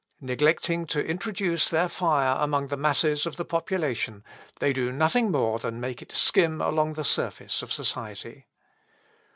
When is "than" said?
5.59-5.79